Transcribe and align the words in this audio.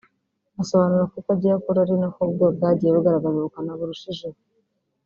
Asobanura 0.61 1.03
ko 1.09 1.15
uko 1.19 1.29
yagiye 1.31 1.53
akura 1.55 1.79
ari 1.81 1.93
ko 2.15 2.21
na 2.25 2.31
bwo 2.33 2.45
bwagiye 2.55 2.89
bugaragaza 2.95 3.37
ubukana 3.39 3.71
burushijeho 3.79 4.37